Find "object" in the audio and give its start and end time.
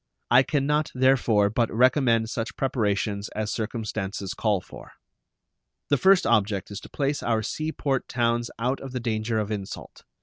6.25-6.71